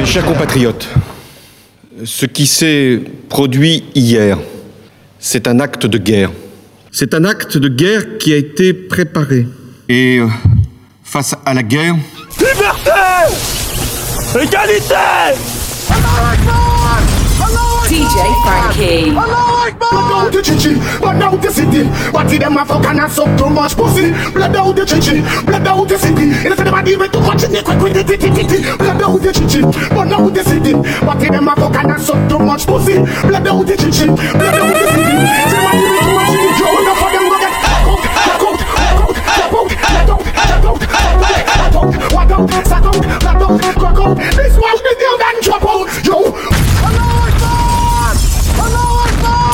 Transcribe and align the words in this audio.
Mes 0.00 0.06
chers 0.06 0.24
compatriotes, 0.24 0.88
ce 2.06 2.24
qui 2.24 2.46
s'est 2.46 3.02
produit 3.28 3.84
hier, 3.94 4.38
c'est 5.18 5.46
un 5.46 5.60
acte 5.60 5.84
de 5.84 5.98
guerre. 5.98 6.30
C'est 6.90 7.12
un 7.12 7.26
acte 7.26 7.58
de 7.58 7.68
guerre 7.68 8.16
qui 8.18 8.32
a 8.32 8.38
été 8.38 8.72
préparé. 8.72 9.46
Et 9.90 10.16
euh, 10.18 10.26
face 11.04 11.34
à 11.44 11.52
la 11.52 11.62
guerre, 11.62 11.96
Liberté 12.38 12.90
Égalité 14.42 14.94
DJ 17.90 18.22
Frankie. 18.44 19.10
Blood 19.10 20.12
out 20.14 20.32
the 20.32 20.42
chichi, 20.42 20.74
blood 21.00 21.22
out 21.22 21.42
the 21.42 21.50
city. 21.50 21.82
What 22.12 22.28
did 22.28 22.40
them 22.40 22.56
a 22.56 22.64
fuck 22.64 22.86
and 22.86 23.00
a 23.00 23.10
suck 23.10 23.36
too 23.36 23.50
much 23.50 23.74
pussy? 23.74 24.12
Blood 24.30 24.54
out 24.54 24.76
the 24.76 24.86
chichi, 24.86 25.22
blood 25.44 25.66
out 25.66 25.88
the 25.88 25.98
city. 25.98 26.30
And 26.30 26.54
if 26.54 26.60
anybody 26.60 26.92
even 26.92 27.10
too 27.10 27.20
much 27.20 27.42
in 27.42 27.50
the 27.50 27.62
quick 27.62 27.82
with 27.82 27.94
the 27.94 28.04
titty 28.04 28.30
titty. 28.30 28.62
Blood 29.10 29.26
out 29.26 29.34
the 29.34 29.40
chichi, 29.40 29.60
blood 29.90 30.12
out 30.12 30.30
the 30.34 30.44
city. 30.44 30.72
What 31.02 31.18
did 31.18 31.32
them 31.32 31.48
a 31.48 31.56
fuck 31.56 31.74
and 31.74 31.90
a 31.90 31.98
suck 31.98 32.30
too 32.30 32.38
much 32.38 32.64
pussy? 32.64 32.94
Blood 33.26 33.42
out 33.42 33.66
the 33.66 33.74
chichi, 33.74 34.06
blood 34.06 34.54
out 34.54 34.70
the 34.70 34.86
city. 34.86 35.18
If 35.18 35.50
anybody 35.50 35.82
even 35.82 35.98
too 35.98 36.14
much 36.14 36.30
in 36.30 36.38
the 36.46 36.50
joint, 36.54 36.78
enough 36.78 37.02
of 37.02 37.10
them 37.10 37.26
go 37.26 37.42
get 37.42 37.50
fuck 37.58 37.90
out, 37.90 38.06
fuck 38.06 38.38
out, 38.38 38.62
fuck 38.70 39.02
out, 39.02 39.18
clap 39.26 39.50
out, 39.50 39.66
let 39.66 40.14
out, 40.14 40.22
let 40.30 40.62
out, 40.62 40.78
let 41.26 41.74
out, 41.74 41.90
what 42.14 42.30
out, 42.30 42.46
sack 42.70 42.86
out, 42.86 43.02
let 43.02 43.34
out, 43.34 43.58
crack 43.82 43.98
out. 43.98 44.14
This 44.14 44.54
one 44.54 44.78
the 44.78 44.94
deal 44.94 45.18
then 45.18 45.42
drop 45.42 45.66
out, 45.66 45.90
yo. 46.06 46.30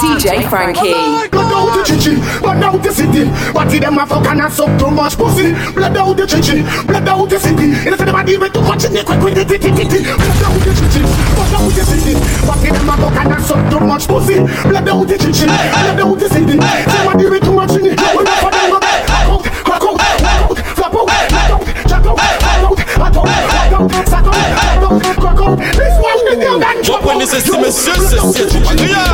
DJ 0.05 0.45
Frankie. 0.53 0.93
Blood 0.93 1.33
out 1.33 1.33
the 1.33 1.46
chichi, 1.87 2.19
blood 2.43 2.63
out 2.63 2.83
the 2.83 2.91
city. 2.91 3.31
What 3.55 3.71
did 3.71 3.83
them 3.83 3.99
a 3.99 4.07
fuck 4.07 4.27
and 4.27 4.43
a 4.43 4.51
suck 4.51 4.75
too 4.79 4.91
much 4.91 5.17
pussy? 5.17 5.55
Blood 5.73 5.97
out 5.97 6.17
the 6.17 6.27
chichi, 6.27 6.67
blood 6.87 7.07
out 7.07 7.31
the 7.31 7.39
city. 7.39 7.79
And 7.87 7.95
if 7.95 8.01
anybody 8.01 8.33
even 8.33 8.51
too 8.51 8.63
much 8.63 8.85
in 8.85 8.93
the 8.93 9.05
quick 9.07 9.23
with 9.23 9.35
the 9.39 9.45
titty 9.47 9.71
titty. 9.71 10.03
Blood 10.03 10.43
out 10.43 10.59
the 10.59 10.73
chichi, 10.75 11.03
blood 11.39 11.55
out 11.55 11.71
the 11.71 11.83
city. 11.87 12.15
What 12.47 12.59
did 12.59 12.75
them 12.75 12.91
a 12.91 12.95
fuck 12.99 13.17
and 13.23 13.33
a 13.33 13.39
suck 13.41 13.63
too 13.71 13.81
much 13.81 14.05
pussy? 14.11 14.43
Blood 14.67 14.89
out 14.91 15.07
the 15.07 15.17
chichi, 15.17 15.47
blood 15.47 16.01
out 16.03 16.19
the 16.19 16.29
city. 16.29 16.57
Somebody 16.91 17.25
even 17.25 17.41
too 17.41 17.55
much 17.55 17.73
in 17.79 17.83
the 17.87 17.93
enough 17.95 18.41
for 18.43 18.51
them 18.51 18.71
go 18.71 18.81
back 18.81 19.11
out, 19.11 19.43
crack 19.63 19.83
out, 19.87 20.01
out, 20.03 20.59
flap 20.75 20.95
out, 20.95 21.07
let 21.07 21.33
out, 21.35 21.63
jack 21.87 22.07
out, 22.07 22.19
out, 22.19 22.83
out, 22.99 23.17
out, 23.17 23.73
out, 23.73 24.09
sack 24.09 24.27
out, 24.27 24.35
let 24.35 24.83
out, 24.83 24.99
crack 25.23 25.41
out. 25.41 25.59
This 25.77 25.95
one 26.03 26.21
the 26.27 26.35
deal 26.41 26.59
then 26.59 26.83
drop 26.83 27.03
out. 27.03 27.07
Reprenez 27.07 27.27
ceci, 27.27 27.51
messieurs, 27.59 27.95
c'est 28.09 28.21
c'est 28.33 28.57
incroyable 28.57 29.07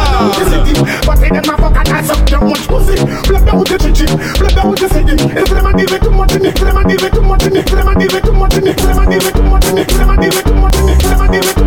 But 1.06 1.16
they 1.20 1.28
them 1.28 1.42
a 1.44 1.56
fuck 1.56 1.76
and 1.76 1.88
I 1.88 2.01
suck 2.01 2.01
too 2.42 2.48
much 2.48 2.66
pussy 2.68 2.96
Blood 3.28 3.48
out 3.48 3.66
the 3.66 3.78
chichi, 3.78 4.06
blood 4.38 4.58
out 4.58 4.78
the 4.78 4.88
city 4.88 5.14
If 5.14 5.48
them 5.48 5.66
a 5.66 5.72
deal 5.76 5.86
with 5.90 6.02
too 6.02 6.10
much 6.10 6.32
in 6.32 6.44
it, 6.44 6.54
them 6.56 6.76
a 6.76 6.82
deal 6.84 6.98
with 7.02 7.14
too 7.14 7.22
much 7.22 7.46
in 7.46 7.56
it 7.56 7.66
Them 7.66 7.88
a 7.88 7.94
deal 7.94 8.10
with 8.12 8.24
too 8.24 8.32
much 8.32 8.54
in 8.54 8.66
it, 8.66 8.76
them 8.76 8.98
a 8.98 9.06
deal 9.06 9.22
with 9.22 9.34
too 9.34 9.42
much 9.42 9.66
in 9.66 9.78
it 9.78 9.88
Them 9.88 10.10
a 10.10 10.16
deal 10.16 10.30
with 10.30 10.44
too 10.44 10.54
much 10.54 10.76
in 10.76 10.88
it, 10.88 11.00
too 11.00 11.16
much 11.16 11.34
in 11.34 11.58
it 11.58 11.61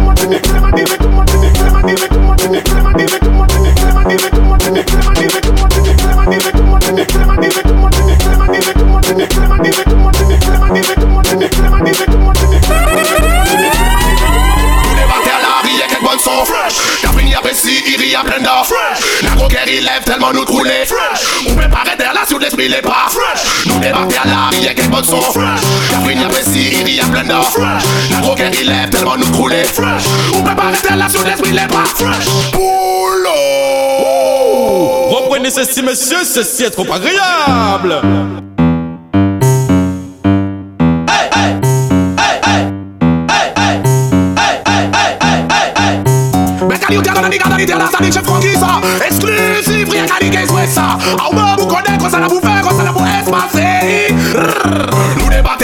Il 19.68 19.84
lève 19.84 20.04
tellement 20.06 20.32
nous 20.32 20.46
trouler 20.46 20.86
fresh. 20.86 21.48
On 21.50 21.56
peut 21.56 21.70
pas 21.70 21.80
arrêter 21.86 22.04
là 22.04 22.22
sur 22.28 22.40
l'esprit, 22.40 22.68
les 22.68 22.82
pas 22.82 23.08
fresh. 23.10 23.66
Nous 23.66 23.80
débattait 23.80 24.18
à 24.24 24.28
la 24.28 24.50
rue, 24.50 24.58
quelques 24.62 24.88
bonnes 24.90 25.04
sont 25.04 25.22
fresh. 25.22 25.60
Fini 26.08 26.24
après 26.24 26.44
si, 26.44 26.70
il 26.72 26.84
rit 26.84 27.00
à 27.00 27.06
plein 27.06 27.24
d'or 27.24 27.50
fresh. 27.52 27.84
La 28.12 28.28
coquère, 28.28 28.52
il 28.60 28.68
lève 28.68 28.90
tellement 28.90 29.18
nous 29.18 29.32
trouler 29.32 29.64
fresh. 29.64 30.04
On 30.36 30.44
peut 30.44 30.56
pas 30.56 30.64
arrêter 30.64 30.96
là 30.96 31.10
sur 31.10 31.24
l'esprit, 31.24 31.52
les 31.52 31.68
pas 31.68 31.86
fresh. 31.86 32.26
Boulot! 32.52 33.32
Reprenez 35.10 35.50
ceci, 35.50 35.82
messieurs, 35.82 36.24
ceci 36.24 36.64
est 36.64 36.72
trop 36.72 36.86
agréable 36.92 38.02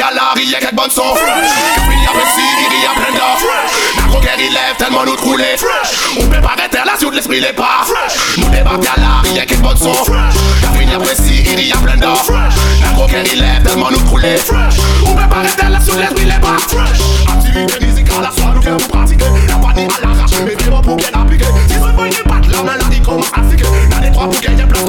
à 0.02 0.13
la 0.13 0.31
rue, 0.35 0.46
quelques 0.46 0.74
bonnes 0.74 0.90
sont 0.90 1.16
fresh 1.16 1.52
Quand 1.75 1.91
il 1.91 2.03
y 2.03 2.06
a 2.06 2.12
précis, 2.12 2.41
il 2.72 2.81
y 2.81 2.85
a 2.85 2.94
plein 2.94 3.18
d'or. 3.18 3.38
Fresh 3.38 3.96
La 3.97 4.03
croquette, 4.03 4.40
il 4.40 4.53
lève 4.53 4.75
tellement 4.78 5.06
nous 5.06 5.16
trouler. 5.16 5.57
Fresh 5.57 6.18
On 6.19 6.28
peut 6.28 6.41
pas 6.41 6.53
arrêter 6.57 6.78
là 6.85 6.94
sur 6.97 7.12
l'esprit, 7.12 7.40
les 7.40 7.53
pas. 7.53 7.85
Fresh 7.85 8.38
Nous 8.38 8.50
débattons 8.50 8.91
à 8.96 9.00
la 9.00 9.22
rue, 9.22 9.34
quelques 9.34 9.57
bonnes 9.59 9.78
sont 9.78 9.94
fresh 9.94 10.35
Quand 10.62 10.79
il 10.81 10.90
y 10.90 10.94
a 10.94 11.00
précis, 11.00 11.44
il 11.58 11.68
y 11.68 11.72
a 11.72 11.78
plein 11.78 11.97
d'or. 11.97 12.18
Fresh 12.18 12.56
La 12.81 12.90
croquette, 12.94 13.29
il 13.34 13.40
lève 13.40 13.63
tellement 13.63 13.91
nous 13.91 14.00
trouler. 14.00 14.38
Fresh 14.38 14.75
On 15.06 15.13
peut 15.13 15.29
pas 15.29 15.38
arrêter 15.38 15.69
là 15.69 15.79
sur 15.79 15.96
l'esprit, 15.96 16.25
les 16.25 16.40
pas. 16.40 16.58
Fresh 16.68 17.02
Activité 17.28 17.85
musicale, 17.85 18.22
la 18.22 18.53
nous 18.53 18.62
viens 18.62 18.78
vous 18.78 18.88
pratiquer. 18.88 19.25
La 19.47 19.56
panique 19.56 19.91
à 19.97 20.08
l'arrache, 20.08 20.31
mais 20.46 20.56
vraiment 20.56 20.81
pour 20.81 20.96
bien 20.96 21.09
appliquer. 21.13 21.46
Si 21.68 21.75
ce 21.75 21.96
point 21.96 22.09
n'est 22.09 22.29
pas 22.29 22.47
de 22.47 22.52
la 22.52 22.63
maladie 22.63 23.02
commence 23.02 23.31
à 23.34 23.50
siquer 23.50 23.63
Dans 23.90 24.00
les 24.00 24.12
trois 24.12 24.29
pour 24.29 24.41
gagner 24.41 24.63
place 24.63 24.84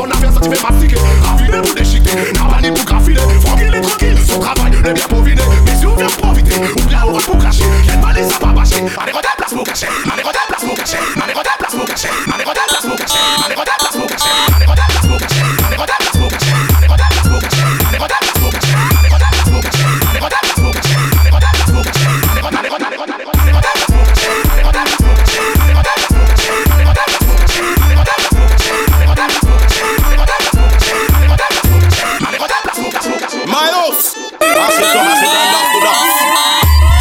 Achète-toi, 34.72 35.02
achète 35.02 35.28
un 35.28 35.52
danse, 35.52 35.68
tout 35.72 35.80
danse 35.84 36.16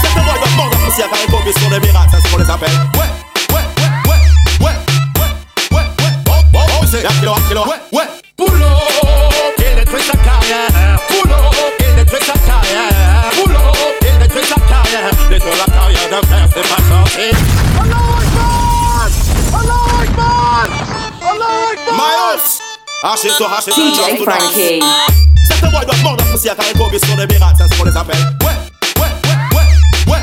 C'est 0.02 0.14
le 0.16 0.22
boy 0.26 0.34
de 0.44 0.56
mort, 0.58 0.70
aussi 0.88 1.02
à 1.02 1.08
faire 1.08 1.24
une 1.26 1.32
copie 1.32 1.58
sur 1.58 1.70
des 1.70 1.80
miracles, 1.80 2.10
c'est 2.12 2.28
ce 2.28 2.32
qu'on 2.32 2.38
les 2.40 2.50
appelle 2.50 2.70
Ouais, 3.00 3.10
ouais, 3.56 3.64
ouais, 3.80 4.20
ouais, 4.60 4.68
ouais, 4.68 4.76
ouais, 5.22 5.32
ouais, 5.72 5.86
ouais 6.02 6.14
Bon, 6.26 6.34
bon, 6.52 6.60
bon, 6.60 6.88
c'est 6.92 7.06
un 7.06 7.10
kilo, 7.20 7.32
un 7.32 7.48
kilo, 7.48 7.62
ouais, 7.62 7.80
ouais 7.94 8.08
Boulot, 8.38 8.66
il 9.58 9.76
détruit 9.76 10.02
sa 10.04 10.18
carrière. 10.18 11.00
Boulot, 11.10 11.50
il 11.80 11.96
détruit 11.96 12.20
sa 12.26 12.34
carrière. 12.34 13.32
Boulot, 13.36 13.72
il 14.02 14.20
détruit 14.20 14.44
sa 14.46 14.56
carrière. 14.56 15.12
Détruire 15.30 15.56
la 15.66 15.74
carrière 15.74 16.10
d'un 16.10 16.28
frère, 16.28 16.48
c'est 16.54 16.68
pas 16.68 16.82
sorti. 16.90 17.32
Miles 21.94 22.42
Achète-toi, 23.04 23.48
achète 23.58 23.74
un 23.78 23.82
danse, 23.82 23.96
DJ 23.96 24.18
tout 24.18 24.26
danse 24.26 24.36
Frankie. 24.36 24.80
C'est 25.48 25.62
le 25.62 25.70
boy 25.70 25.86
de 25.86 26.04
mort, 26.04 26.11
aussi 26.42 26.50
à 26.50 26.56
une 26.74 26.80
copie 26.80 27.00
sur 27.06 27.16
des 27.16 27.28
miracles, 27.28 27.56
c'est 27.58 27.74
ce 27.74 27.80
qu'on 27.80 27.86
les 27.86 27.96
appelle 27.96 28.18
Ouais, 28.42 28.48
ouais, 29.00 29.08
ouais, 29.28 29.62
ouais, 30.08 30.14
ouais, 30.14 30.22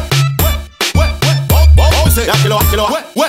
ouais, 0.94 1.00
ouais, 1.00 1.00
ouais 1.00 1.36
Bon, 1.48 1.56
bon, 1.76 1.84
bon, 1.90 2.10
c'est 2.12 2.28
kilo, 2.42 2.58
kilo, 2.70 2.86
ouais, 2.86 3.22
ouais 3.22 3.28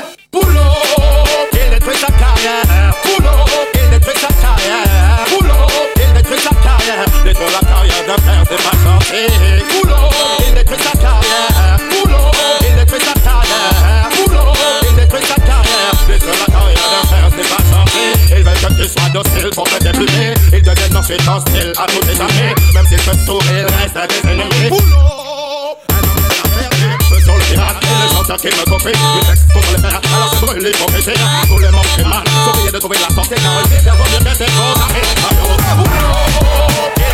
il 1.53 1.69
détruit 1.71 1.97
sa 1.97 2.07
carrière. 2.07 2.63
Il 3.75 3.91
détruit 3.91 4.15
sa 4.19 4.27
carrière. 4.27 4.89
Détruit 6.15 6.39
sa 6.39 6.49
carrière. 6.49 7.05
Détruit 7.15 7.39
sa 7.39 7.51
carrière. 7.51 7.99
Détruit 10.49 10.75
sa 10.75 10.93
carrière. 10.95 11.49
Détruit 12.75 13.01
sa 13.01 13.15
carrière. 13.15 13.39
Ensuite 21.29 21.77
à 21.77 21.85
échapper. 22.11 22.55
Même 22.55 22.68
s'ils 23.09 23.25
peuvent 23.25 23.25
sourire, 23.25 23.67
restent 23.79 23.97
à 23.97 24.07
des 24.07 24.29
ennemis. 24.29 24.69
Boulot, 24.69 24.81
un 25.89 25.97
homme 25.97 26.15
de 26.15 26.29
la 26.29 26.69
merde, 26.77 27.01
feu 27.09 27.19
sur 27.21 27.35
le 27.35 27.41
pirate. 27.41 27.77
Et 27.81 27.85
les 28.03 28.15
chanteurs 28.15 28.37
qui 28.37 28.47
me 28.47 28.65
copient, 28.69 28.91
les 28.91 29.27
textes 29.27 29.47
pour 29.51 29.61
les 29.61 29.81
faire. 29.81 30.01
Alors 30.15 30.29
c'est 30.33 30.45
brûlé 30.45 30.71
pour 30.71 30.87
pécher. 30.87 31.13
Tous 31.47 31.57
les 31.57 31.69
membres 31.69 31.85
fait 31.85 32.03
mal. 32.03 32.23
Surveillez 32.43 32.71
de 32.71 32.77
trouver 32.79 32.97
la 32.97 33.15
sortie 33.15 33.35
car 33.35 33.61
le 33.61 33.67
pire 33.67 33.95
vaut 33.95 34.09
mieux 34.11 34.23
que 34.23 34.35
c'est 34.37 34.51
condamné. 34.51 35.01
Boulot, 35.77 37.08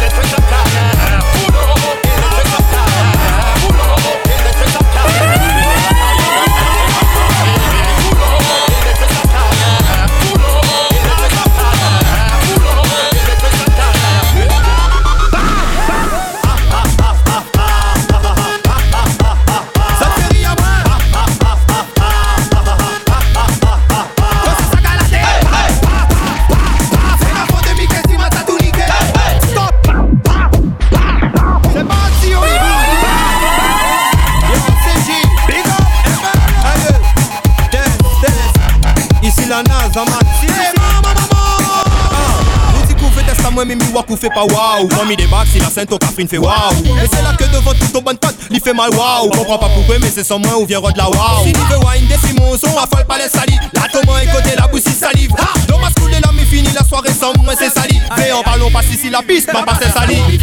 fait 44.26 44.34
pas 44.34 44.46
waouh. 44.46 44.88
Quand 44.88 45.06
mi 45.06 45.16
débarque, 45.16 45.48
si 45.48 45.60
la 45.60 45.70
scène, 45.70 45.86
ton 45.86 45.98
Catherine 45.98 46.28
fait 46.28 46.38
waouh. 46.38 46.56
Et 47.04 47.08
c'est 47.12 47.22
là 47.22 47.34
que 47.38 47.44
devant 47.46 47.74
tout 47.74 47.88
ton 47.94 48.02
bonne 48.02 48.18
pote, 48.18 48.36
il 48.50 48.60
fait 48.60 48.74
mal 48.74 48.90
waouh. 48.92 49.30
Comprends 49.30 49.58
pas 49.58 49.70
pourquoi, 49.74 50.00
mais 50.00 50.10
c'est 50.14 50.24
sans 50.24 50.40
moi 50.40 50.58
ou 50.58 50.66
vient 50.66 50.80
Rod 50.80 50.96
la 50.98 51.10
waouh. 51.10 51.46
Si 51.46 51.54
veut 51.54 51.78
wine, 51.78 52.08
des 52.08 52.28
Simon, 52.28 52.58
son 52.58 52.78
affole 52.78 53.06
pas 53.06 53.18
les 53.18 53.30
salis. 53.30 53.60
La 53.74 53.82
tombe 53.82 54.10
est 54.22 54.32
côté, 54.32 54.56
la 54.58 54.68
bouche 54.68 54.82
salive. 54.82 55.32
Dans 55.68 55.80
ma 55.80 55.90
school, 55.90 56.12
là, 56.12 56.30
mais 56.34 56.46
fini 56.46 56.70
la 56.74 56.84
soirée 56.84 57.14
sans 57.14 57.34
moi, 57.42 57.54
c'est 57.58 57.70
sali. 57.70 58.00
Mais 58.18 58.32
en 58.32 58.42
parlons 58.42 58.72
pas 58.72 58.82
si 58.82 59.10
la 59.10 59.22
piste, 59.22 59.52
pas 59.52 59.66
c'est 59.82 59.92
sali. 59.92 60.40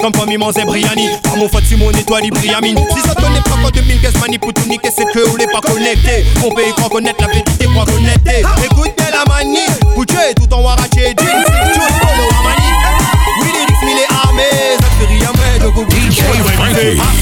Comme 0.00 0.12
pas 0.12 0.26
mi 0.26 0.36
manger 0.36 0.64
Briani. 0.64 1.08
Par 1.22 1.36
mon 1.36 1.48
faute, 1.48 1.64
Simon 1.64 1.90
étoile, 1.90 2.28
Briamine. 2.30 2.78
Si 2.90 3.00
ça 3.00 3.08
n'est 3.08 3.40
pas 3.40 3.50
quand 3.62 3.70
2015 3.70 4.14
mani 4.20 4.38
pour 4.38 4.52
tout 4.52 4.68
niquer, 4.68 4.90
c'est 4.96 5.04
que 5.12 5.28
vous 5.28 5.36
l'êtes 5.36 5.52
pas 5.52 5.60
connecté. 5.60 6.24
Mon 6.40 6.50
pays 6.50 6.72
croit 6.72 6.88
connaître 6.88 7.20
la 7.20 7.26
vérité, 7.28 7.66
croit 7.66 7.84
connaître. 7.84 8.20
Écoute 8.64 8.92
bien 8.96 9.10
la 9.12 9.24
manie, 9.32 9.58
pour 9.94 10.06
tuer 10.06 10.34
tout 10.36 10.52
en 10.52 10.62
waraché, 10.62 11.14
jean, 11.18 11.26
six 11.26 11.74
choses, 11.74 11.98
polo, 12.00 12.28
amani. 12.40 12.70
Oui, 13.42 13.48
les 13.54 13.66
dix 13.66 13.84
mille 13.84 14.06
armées, 14.24 14.76
ça 14.80 14.88
fait 14.98 15.24
à 15.24 15.32
moi, 15.36 15.58
donc 15.60 15.76
au 15.76 15.84
DJ 15.90 16.22
Frankie. 16.54 17.19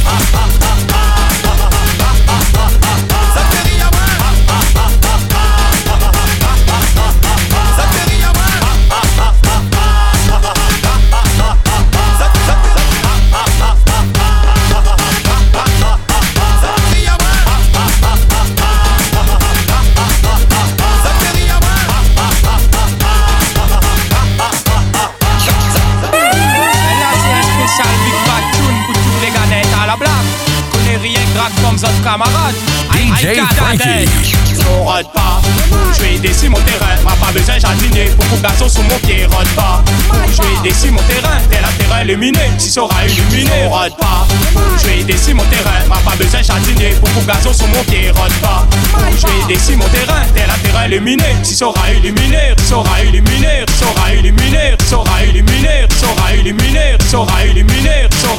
pas 37.28 37.38
besoin 37.38 37.58
jardinier 37.58 38.06
jardiner 38.06 38.16
Beaucoup 38.16 38.40
gazon 38.42 38.69
sous 38.69 38.82
mon 38.82 38.98
pied, 39.00 39.26
rôde 39.26 39.48
pas. 39.48 39.82
Pour 40.08 40.32
jouer 40.32 40.56
décis 40.62 40.90
mon 40.90 41.02
terrain, 41.02 41.38
tel 41.50 41.64
un 41.64 41.72
terrain 41.78 42.02
illuminé 42.02 42.50
Si 42.58 42.70
ça 42.70 42.82
aura 42.82 43.04
illuminé, 43.06 43.66
rôde 43.66 43.96
pas. 43.96 44.26
Pour 44.52 44.78
jouer 44.78 45.04
décis 45.04 45.34
mon 45.34 45.44
terrain, 45.44 45.84
m'a 45.88 45.96
pas 45.96 46.16
besoin 46.16 46.42
jardinier 46.42 46.90
jardiner 46.92 46.94
Beaucoup 47.00 47.26
gazon 47.26 47.52
sous 47.52 47.66
mon 47.66 47.82
pied, 47.84 48.10
rôde 48.10 48.32
pas. 48.40 48.66
Pour 48.92 49.16
jouer 49.16 49.44
décis 49.48 49.76
mon 49.76 49.88
terrain, 49.88 50.22
tel 50.34 50.48
un 50.48 50.58
terrain 50.58 50.86
illuminé 50.86 51.36
Si 51.42 51.54
ça 51.54 51.66
aura 51.69 51.92
illuminé, 51.92 52.54
ça 52.64 52.76
aura 52.76 53.02
illuminé 53.02 53.64
Ça 53.78 53.86
aura 53.86 54.14
illuminé, 54.14 54.76
ça 54.88 54.96
aura 54.96 55.24
illuminé 55.24 55.88
Ça 56.00 56.16
illuminé, 56.34 56.98
ça 57.10 57.16
illuminé 57.24 57.58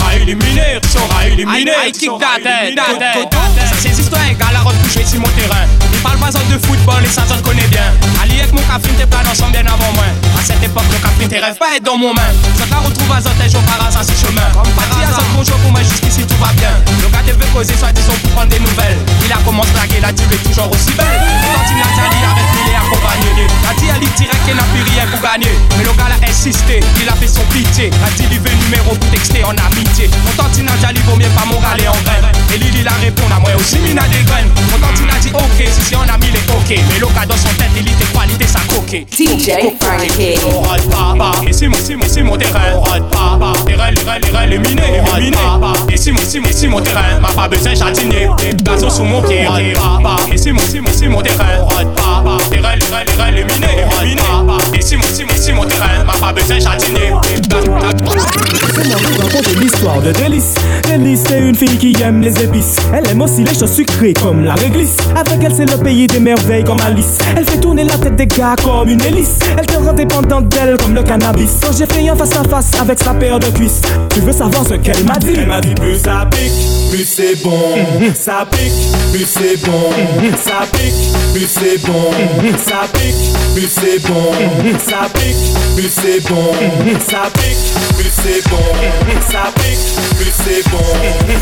Ça 0.02 0.16
illuminé, 0.16 0.80
ça 0.88 1.00
eh, 1.24 1.34
illuminé. 1.34 1.72
I 1.88 1.92
kick 1.92 2.12
that 2.20 2.40
eh, 2.42 2.70
head, 2.70 2.78
that 2.78 3.16
eh. 3.16 3.20
head 3.20 3.78
Ces 3.80 4.00
histoires 4.00 4.28
égales 4.30 4.56
à 4.56 4.62
recoucher 4.62 5.06
sur 5.06 5.20
mon 5.20 5.28
terrain. 5.30 5.66
Ils 5.94 6.00
parlent 6.00 6.18
pas 6.20 6.32
de 6.32 6.66
football 6.66 7.04
et 7.04 7.10
ça, 7.10 7.24
ça 7.26 7.38
connaît 7.44 7.68
bien 7.68 7.94
cette 10.50 10.64
époque, 10.64 10.90
le 10.90 10.98
café 10.98 11.28
t'es 11.30 11.38
rêve 11.38 11.58
pas 11.58 11.78
être 11.78 11.86
dans 11.86 11.98
mon 11.98 12.14
main. 12.14 12.34
Je 12.58 12.66
la 12.66 12.82
retrouve 12.82 13.12
à 13.14 13.22
Zoté, 13.22 13.46
jour 13.50 13.62
par 13.70 13.86
hasard 13.86 14.04
sur 14.04 14.18
chemin. 14.18 14.50
Parti 14.74 15.00
à 15.06 15.22
bonjour 15.38 15.58
pour 15.62 15.72
moi 15.72 15.82
jusqu'ici 15.84 16.26
tout 16.26 16.40
va 16.42 16.52
bien. 16.58 16.74
Le 16.98 17.08
gars 17.14 17.22
te 17.22 17.32
veut 17.38 17.52
causer, 17.54 17.78
soit 17.78 17.94
disons 17.94 18.18
pour 18.24 18.32
prendre 18.32 18.50
des 18.50 18.60
nouvelles. 18.60 18.98
Il 19.26 19.32
a 19.32 19.38
commencé 19.46 19.70
à 19.78 19.86
la 20.02 20.12
dieu 20.12 20.26
est 20.32 20.44
toujours 20.44 20.70
aussi 20.72 20.92
belle. 20.98 21.06
Quand 21.06 21.70
il 21.70 21.78
a 21.78 21.90
dit, 21.94 22.24
arrête, 22.26 22.54
il 22.58 22.72
est 22.72 22.80
accompagné. 22.82 23.30
La 23.62 23.74
dit, 23.78 23.94
dit 24.02 24.12
direct 24.18 24.42
qu'il 24.46 24.56
n'a 24.56 24.66
plus 24.74 24.84
rien 24.90 25.06
pour 25.12 25.22
gagner. 25.22 25.54
Mais 25.78 25.84
le 25.86 25.94
gars 25.94 26.10
l'a 26.10 26.20
insisté, 26.26 26.80
il 27.02 27.08
a 27.10 27.14
fait 27.14 27.28
son 27.30 27.46
pitié. 27.54 27.92
La 28.02 28.10
dit, 28.18 28.26
veut 28.26 28.56
numéro 28.66 28.96
pour 28.96 29.10
texter 29.12 29.44
en 29.44 29.54
amitié. 29.54 30.10
Mon 30.26 30.34
tantina 30.34 30.74
jali 30.82 31.02
vaut 31.06 31.16
mieux 31.16 31.30
pas 31.38 31.46
mon 31.46 31.62
galet 31.62 31.88
en 31.88 32.00
graine. 32.02 32.26
Et 32.54 32.58
Lily 32.58 32.84
la 32.84 32.98
répond 32.98 33.30
à 33.30 33.40
moi 33.40 33.52
aussi, 33.60 33.78
mina 33.80 34.02
des 34.10 34.24
graines. 34.26 34.50
Mon 34.72 34.80
tantina 34.82 35.14
dit 35.22 35.32
ok, 35.34 35.58
si 35.62 35.82
c'est 35.82 35.96
on 35.96 36.10
a 36.10 36.18
mis 36.18 36.32
les 36.34 36.44
ok. 36.50 36.70
Mais 36.90 37.00
le 37.00 37.08
gars 37.14 37.26
dans 37.28 37.38
son 37.38 37.54
tête, 37.60 37.74
coquet. 38.90 39.06
DJ 39.12 39.76
Frankie. 39.80 40.40
On 40.46 40.62
rate 40.62 40.90
pas, 40.90 41.16
pas. 41.18 41.32
Et 41.46 41.68
mon, 41.68 41.78
si 41.78 41.96
mon, 41.96 42.08
si 42.08 42.24
mon 42.24 42.38
terrain, 42.38 42.76
on 42.76 42.82
rate 42.82 43.10
pas, 43.12 43.38
pas. 43.40 43.54
Terrain, 43.66 43.92
reins, 44.06 44.46
les 44.48 44.58
minés, 44.58 44.82
les 44.92 45.24
minés. 45.24 45.38
Et 45.92 45.98
si 45.98 46.12
mon, 46.12 46.20
si 46.22 46.40
mon, 46.40 46.50
si 46.52 46.68
mon 46.68 46.82
terrain, 46.82 47.20
m'a 47.22 47.30
pas 47.30 47.48
besoin 47.48 47.74
jardiner. 47.76 48.30
Gazon 48.64 48.90
sous 48.90 49.04
mon 49.04 49.22
pied, 49.22 49.48
on 49.48 49.52
rate 49.52 49.74
pas, 49.74 50.00
pas. 50.04 50.18
Et 50.32 50.52
mon, 50.52 50.60
si 50.62 50.80
mon, 50.80 50.92
si 50.92 51.08
mon 51.08 51.22
terrain, 51.22 51.60
on 51.62 51.66
rate 51.68 51.96
pas, 51.96 52.24
pas. 52.24 52.38
Terrain, 52.50 52.76
reins, 53.18 53.32
les 53.32 53.44
minés, 53.44 53.68
les 54.02 54.10
minés. 54.10 54.22
Et 54.74 54.82
si 54.82 54.96
mon, 54.96 55.04
si 55.04 55.24
mon, 55.24 55.36
si 55.36 55.52
mon 55.52 55.66
terrain, 55.66 56.04
m'a 56.06 56.14
pas 56.14 56.34
besoin 56.34 56.60
jardiner. 56.60 57.14
Laissez-moi 57.32 58.98
vous 59.04 59.22
raconter 59.22 59.56
l'histoire 59.60 60.02
de 60.02 60.12
Délice. 60.12 60.56
Délice, 60.88 61.24
c'est 61.28 61.40
une 61.40 61.56
fille 61.56 61.78
qui 61.78 61.96
aime 62.02 62.22
les 62.22 62.44
épices. 62.44 62.78
Elle 62.94 63.08
aime 63.10 63.22
aussi 63.22 63.44
les 63.44 63.54
choses 63.54 63.74
sucrées 63.74 64.14
comme 64.14 64.44
la 64.44 64.54
réglisse. 64.56 64.98
Avec 65.16 65.44
elle, 65.44 65.54
c'est 65.54 65.70
le 65.70 65.78
pays 65.78 66.08
des 66.08 66.20
merveilles 66.20 66.64
comme 66.64 66.80
Alice. 66.82 67.18
Elle 67.36 67.46
fait 67.46 67.60
tourner 67.60 67.84
la 67.84 67.98
tête 67.98 68.16
des 68.16 68.28
gars 68.28 68.56
comme 68.64 68.79
une 68.88 69.02
hélice. 69.02 69.40
Elle 69.58 69.66
te 69.66 69.78
rend 69.78 69.94
dépendante 69.94 70.48
d'elle 70.50 70.78
comme 70.78 70.96
le 70.96 71.04
cannabis. 71.04 71.52
Quand 71.62 71.72
j'ai 71.78 71.86
fait 71.86 72.08
un 72.08 72.16
face 72.16 72.36
à 72.38 72.44
face 72.44 72.72
avec 72.80 73.00
sa 73.00 73.14
paire 73.14 73.40
de 73.40 73.48
cuisses, 73.48 73.82
tu 74.10 74.22
veux 74.22 74.32
savoir 74.32 74.66
ce 74.68 74.76
qu'elle 74.76 75.04
m'a 75.06 75.18
dit? 75.18 75.34
Elle 75.38 75.48
m'a 75.48 75.62
dit 75.62 75.74
plus 75.76 75.98
ça 75.98 76.28
pique, 76.30 76.92
plus 76.92 77.06
c'est 77.06 77.36
bon. 77.44 77.60
Ça 78.16 78.48
pique, 78.50 78.72
plus 79.12 79.26
c'est 79.26 79.58
bon. 79.66 79.90
Ça 80.44 80.66
pique, 80.72 81.34
plus 81.34 81.48
c'est 81.48 81.78
bon. 81.86 82.12
Ça 82.66 82.88
pique, 82.94 83.34
plus 83.56 83.70
c'est 83.70 84.00
bon. 84.08 84.32
Ça 84.88 85.10
pique, 85.14 85.36
plus 85.76 85.90
c'est 85.90 86.30
bon. 86.30 86.52
Ça 87.08 87.30
pique, 87.34 87.64
plus 87.98 88.12
c'est 88.24 88.50
bon. 88.50 88.70
Ça 89.30 89.52
pique, 89.56 89.86
plus 90.18 90.34
c'est 90.44 90.70
bon. 90.70 90.90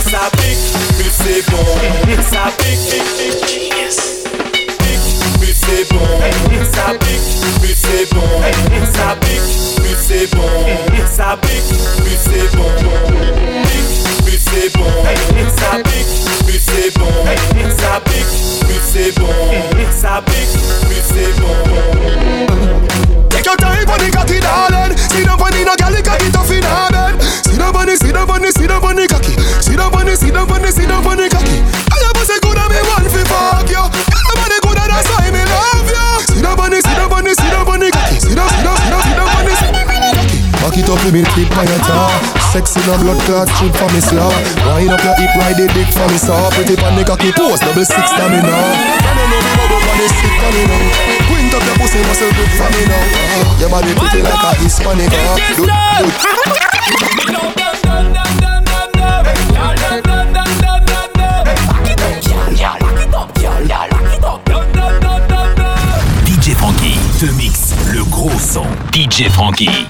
Ça 0.10 0.30
pique, 0.34 0.66
plus 0.98 1.12
c'est 1.12 1.52
bon. 1.52 1.68
Ça 2.32 2.44
pique, 2.58 3.77
Ça 6.88 6.94
pique, 6.94 7.60
plus 7.60 7.76
c'est 7.76 8.08
bon. 8.16 8.22
Ça 8.94 9.18
pique, 9.20 9.76
plus 9.76 9.98
c'est 10.08 10.28
bon. 10.34 10.48
Ça 11.12 11.36
pique, 11.42 11.72
plus 11.98 12.18
c'est 12.18 12.48
bon. 12.56 12.70
Pique, 13.68 14.24
plus 14.24 14.40
c'est 14.40 14.70
bon. 14.78 14.92
Ça 15.58 15.72
pique, 15.84 16.14
plus 16.46 16.62
c'est 16.66 16.92
bon. 16.98 17.12
Ça 17.78 18.00
pique, 18.06 18.34
plus 18.62 18.82
c'est 18.94 19.12
bon. 19.20 19.36
Ça 20.00 20.24
pique, 20.28 20.47
Let 41.04 41.14
me 41.14 41.24
clip 41.24 41.52
on 41.58 41.68
your 41.68 41.80
jaw. 41.88 42.10
Sexy 42.52 42.80
no 42.88 42.98
blood 42.98 43.20
clot 43.24 43.48
shoot 43.56 43.74
for 43.76 43.88
me 43.94 44.02
slaw. 44.02 44.32
Wind 44.76 44.90
up 44.90 45.04
your 45.04 45.16
hip, 45.16 45.32
ride 45.40 45.56
the 45.56 45.68
dick 45.72 45.88
for 45.94 46.08
me 46.10 46.18
saw. 46.18 46.50
Pretty 46.52 46.76
pan 46.76 46.96
the 46.98 47.04
cocky 47.06 47.32
post, 47.32 47.62
double 47.64 47.86
six 47.86 48.10
stamina. 48.12 48.44
Can 48.44 49.16
you 49.16 49.28
know 49.30 49.40
me 49.40 49.52
bubble 49.56 49.84
on 49.88 49.98
the 49.98 50.08
stick 50.12 50.36
on 50.42 50.52
me 50.52 50.64
now? 50.68 50.84
Quint 51.30 51.54
up 51.54 51.64
your 51.64 51.78
pussy 51.80 52.02
muscle 52.08 52.32
good 52.34 52.52
for 52.60 52.70
me 52.74 52.84
now. 52.92 53.04
Your 53.60 53.70
body 53.70 53.94
pretty 53.96 54.22
like 54.22 54.42
a 54.42 54.52
Hispanic. 54.60 55.12
Do, 55.56 55.66
do. 55.66 55.74
DJ 66.26 66.56
Frankie 66.56 67.00
te 67.20 67.32
mixe 67.38 67.76
le 67.94 68.04
gros 68.10 68.40
son. 68.40 68.68
DJ 68.92 69.30
Frankie. 69.30 69.88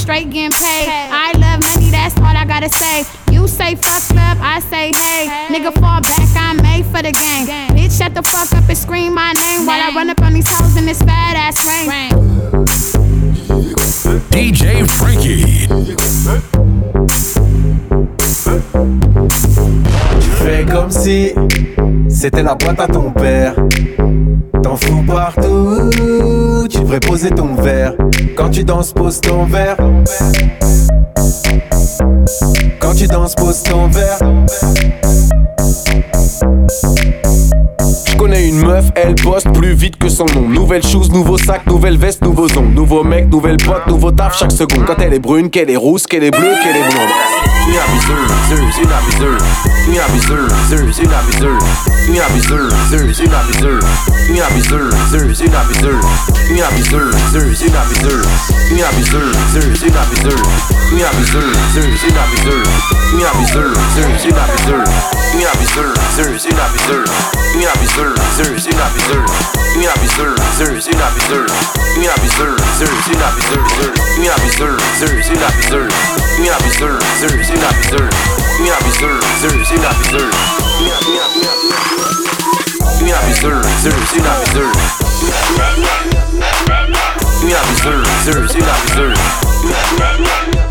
Straight 0.00 0.30
getting 0.30 0.50
paid. 0.50 0.88
I 0.88 1.32
love 1.36 1.60
money, 1.60 1.90
that's 1.90 2.16
all 2.16 2.24
I 2.24 2.44
gotta 2.46 2.70
say. 2.70 3.04
You 3.30 3.46
say 3.46 3.74
fuck 3.74 4.08
love, 4.16 4.38
I 4.40 4.60
say 4.60 4.92
hey. 4.92 5.28
Nigga 5.52 5.72
fall 5.78 6.00
back, 6.00 6.28
I'm 6.36 6.56
made 6.56 6.86
for 6.86 7.02
the 7.02 7.12
game. 7.12 7.46
Bitch, 7.76 7.98
shut 7.98 8.14
the 8.14 8.22
fuck 8.22 8.50
up 8.54 8.68
and 8.68 8.78
scream 8.78 9.14
my 9.14 9.32
name 9.34 9.66
while 9.66 9.80
I 9.80 9.92
run 9.94 10.08
up 10.08 10.22
on 10.22 10.32
these 10.32 10.48
hoes 10.48 10.76
in 10.76 10.86
this 10.86 11.02
fat 11.02 11.36
ass 11.36 11.64
rain. 11.66 12.10
DJ 14.30 14.88
Frankie. 14.88 15.68
Tu 20.20 20.30
fais 20.42 20.64
comme 20.64 20.90
si 20.90 21.32
c'était 22.08 22.42
la 22.42 22.54
boîte 22.54 22.80
à 22.80 22.86
ton 22.86 23.10
père. 23.10 23.54
T'en 24.62 24.76
fous 24.76 25.02
partout, 25.06 25.90
tu 26.68 26.80
devrais 26.80 27.00
poser 27.00 27.30
ton 27.30 27.54
verre. 27.54 27.94
Quand 28.36 28.50
tu 28.50 28.64
danses, 28.64 28.92
pose 28.92 29.20
ton 29.20 29.44
verre. 29.44 29.76
Quand 32.78 32.94
tu 32.94 33.06
danses, 33.06 33.34
pose 33.34 33.62
ton 33.62 33.88
verre. 33.88 34.18
Je 38.06 38.16
connais 38.16 38.48
une 38.48 38.66
meuf, 38.66 38.86
elle 38.96 39.14
bosse 39.14 39.44
plus 39.54 39.72
vite 39.72 39.96
que 39.98 40.08
son 40.08 40.26
nom. 40.26 40.48
Nouvelle 40.48 40.82
shoes, 40.82 41.10
nouveau 41.12 41.38
sac, 41.38 41.64
nouvelle 41.66 41.96
veste, 41.96 42.22
nouveaux 42.22 42.50
ongles. 42.58 42.74
Nouveau 42.74 43.04
mec, 43.04 43.30
nouvelle 43.30 43.56
pote, 43.56 43.86
nouveau 43.86 44.10
taf 44.10 44.36
chaque 44.36 44.50
seconde. 44.50 44.84
Quand 44.84 44.98
elle 44.98 45.14
est 45.14 45.20
brune, 45.20 45.48
qu'elle 45.48 45.70
est 45.70 45.76
rousse, 45.76 46.08
qu'elle 46.08 46.24
est 46.24 46.32
bleue, 46.32 46.54
qu'elle 46.62 46.76
est 46.76 46.88
blonde. 46.90 47.08
Une 47.68 47.74
une 47.74 47.86
une 48.50 48.62
une 48.62 48.72
une 48.72 48.84
une 61.76 62.94
une 62.94 62.99
une 63.12 63.24
aviseuse, 63.24 63.76
une 63.96 64.36
aviseuse, 64.38 64.94
une 65.34 65.46
aviseuse, 65.46 65.94
une 66.18 66.26
aviseuse, 66.26 66.46
une 66.46 66.58
aviseuse, 66.58 67.10
une 67.54 67.66
aviseuse, 67.66 68.66
une 69.74 69.86
aviseuse, 69.88 70.86
une 70.86 70.96
aviseuse, 70.96 71.66
une 71.96 72.06
aviseuse, 72.06 72.06
une 72.06 72.08
aviseuse, 72.10 72.60
une 74.16 74.30
aviseuse, 74.30 74.80
une 74.80 74.94
aviseuse, 75.00 75.86
une 76.38 76.48
aviseuse, 76.48 76.48
une 76.48 76.50
aviseuse, 76.50 77.00
une 78.60 78.70
aviseuse, 78.70 78.70
une 78.70 78.74
aviseuse, 79.00 79.70
une 79.70 79.88
aviseuse, 79.90 80.34
une 83.00 83.16
aviseuse, 83.40 83.66
une 83.66 83.88
aviseuse, 88.50 89.18
une 90.52 90.69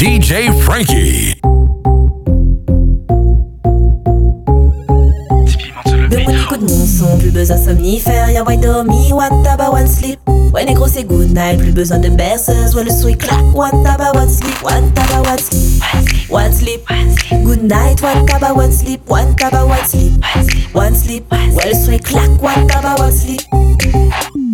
DJ 0.00 0.50
Frankie. 0.62 1.34
Mon 6.58 6.86
son, 6.86 7.18
plus 7.18 7.30
besoin 7.30 7.58
somnifère, 7.58 8.30
y'a 8.30 8.42
white 8.42 8.62
dormi, 8.62 9.12
one 9.12 9.42
taba, 9.42 9.70
one 9.70 9.86
sleep. 9.86 10.18
Ouais, 10.54 10.64
négro, 10.64 10.88
c'est 10.88 11.04
good 11.04 11.34
night, 11.34 11.58
plus 11.58 11.72
besoin 11.72 11.98
de 11.98 12.08
berceuse, 12.08 12.74
ouais, 12.74 12.84
le 12.84 12.90
son 12.90 13.08
est 13.08 13.16
clac, 13.16 13.44
one 13.54 13.84
taba, 13.84 14.10
one 14.14 14.30
sleep, 14.30 14.62
one 14.62 14.90
taba, 14.94 15.20
one 15.20 15.38
sleep. 15.38 15.82
One 16.30 16.50
sleep, 16.50 16.80
good 17.44 17.62
night, 17.62 18.00
one 18.00 18.24
taba, 18.24 18.54
one 18.56 18.72
sleep, 18.72 19.02
one 19.06 19.34
taba, 19.36 19.66
one 19.66 19.84
sleep. 19.84 20.24
One 20.74 20.94
sleep, 20.94 21.30
ouais, 21.30 21.68
le 21.68 21.74
son 21.74 21.92
est 21.92 22.02
clac, 22.02 22.30
one 22.42 22.66
taba, 22.66 22.98
one 22.98 23.12
sleep. 23.12 23.42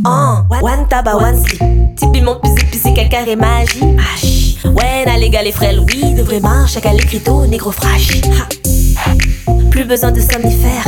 Oh, 0.05 0.43
one 0.61 0.89
taba, 0.89 1.15
one 1.15 1.37
sleep. 1.37 1.63
Typiquement 1.97 2.35
plus 2.41 2.51
épicé 2.65 2.93
qu'un 2.95 3.07
carré 3.07 3.37
magie. 3.37 3.85
Magie. 3.85 4.46
Ouais, 4.65 5.05
n'a 5.05 5.17
les 5.19 5.31
gars, 5.31 5.43
les 5.43 5.53
frères, 5.53 5.75
oui, 5.87 6.15
de 6.15 6.23
vrai 6.23 6.41
marche, 6.41 6.77
à 6.77 6.93
l'écriteau, 6.93 7.47
négro. 7.47 7.71
Ha. 7.83 8.49
Plus 9.71 9.85
besoin 9.85 10.11
de 10.11 10.21
somnifère. 10.21 10.87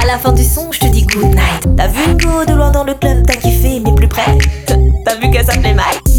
À 0.00 0.06
la 0.06 0.18
fin 0.18 0.32
du 0.32 0.44
son, 0.44 0.70
je 0.72 0.80
te 0.80 0.86
dis 0.86 1.02
good 1.02 1.34
night. 1.34 1.76
T'as 1.76 1.88
vu 1.88 2.14
go 2.16 2.44
de 2.46 2.54
loin 2.54 2.70
dans 2.70 2.84
le 2.84 2.94
club, 2.94 3.24
t'as 3.26 3.36
kiffé, 3.36 3.80
mais 3.84 3.92
plus 3.94 4.08
près. 4.08 4.38
T'as 4.66 5.16
vu 5.16 5.30
que 5.30 5.44
ça 5.44 5.52
plaît 5.58 5.74
Mike 5.74 6.14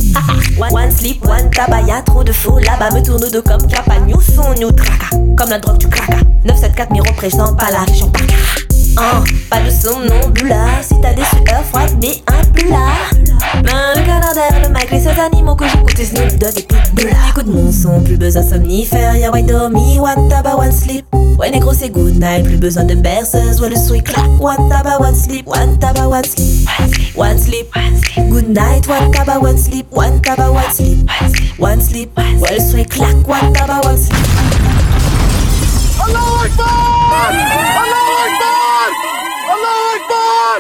one, 0.57 0.73
one 0.73 0.91
sleep, 0.91 1.25
one 1.25 1.49
tabac, 1.51 1.81
y'a 1.81 2.01
trop 2.01 2.23
de 2.23 2.31
faux 2.31 2.59
là-bas. 2.59 2.91
Me 2.91 3.01
tourne 3.01 3.29
dos 3.29 3.41
comme 3.41 3.67
Kappa, 3.67 3.99
new 3.99 4.19
son, 4.21 4.53
new 4.55 4.71
traca. 4.71 5.09
Comme 5.37 5.49
la 5.49 5.59
drogue 5.59 5.77
du 5.77 5.87
craca. 5.87 6.17
974 6.45 6.91
mi 6.91 7.01
représente 7.01 7.57
pas 7.57 7.71
la 7.71 7.79
région 7.79 8.09
Hein, 8.97 9.23
pas 9.49 9.59
de 9.61 9.69
somnambula 9.69 10.81
Si 10.81 10.95
t'as 11.01 11.13
des 11.13 11.23
sueurs 11.23 11.63
froides 11.65 11.95
mais 12.01 12.21
un 12.27 12.43
plat 12.51 12.93
Ben 13.63 13.93
le 13.95 14.05
Canada, 14.05 14.41
le 14.61 14.91
les 14.95 15.03
seuls 15.03 15.19
animaux 15.19 15.55
que 15.55 15.65
j'écoute 15.67 15.97
Snoop 15.97 16.39
Dogg 16.39 16.57
et 16.57 16.63
Pitbull 16.63 17.11
Écoute 17.29 17.47
mon 17.47 17.71
son, 17.71 18.01
plus 18.01 18.17
besoin 18.17 18.43
somnifère. 18.43 19.15
Y'a 19.17 19.31
white 19.31 19.47
dormi, 19.47 19.99
one 19.99 20.29
tabac, 20.29 20.55
one 20.55 20.71
sleep. 20.71 21.05
Ouais 21.37 21.51
négro 21.51 21.73
c'est 21.73 21.89
good 21.89 22.15
night, 22.15 22.45
plus 22.45 22.57
besoin 22.57 22.85
de 22.85 22.95
berceuse 22.95 23.59
Ouais 23.61 23.69
le 23.69 23.75
il 23.95 24.03
claque, 24.03 24.25
one 24.39 24.69
tabac, 24.69 24.99
one 24.99 25.15
sleep. 25.15 25.47
One 25.47 25.77
tabac, 25.79 26.07
one 26.07 26.23
sleep. 26.23 26.69
One 27.15 27.37
sleep, 27.37 27.67
good 28.29 28.49
night, 28.49 28.87
one 28.87 29.11
tabac, 29.11 29.41
one 29.41 29.57
sleep. 29.57 29.87
One 29.91 30.21
tabac, 30.21 30.51
one 30.51 30.71
sleep. 30.71 31.09
One 31.57 31.81
sleep, 31.81 32.09
ouais 32.17 32.57
le 32.57 32.79
il 32.79 32.87
claque, 32.87 33.27
one 33.27 33.53
tabac, 33.53 33.85
one 33.85 33.97
sleep! 33.97 34.13
Allah 36.03 36.19
Akbar! 36.43 37.31
Allah 37.31 38.05
Akbar! 38.25 38.54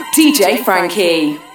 DJ 0.03 0.63
Frankie. 0.63 1.54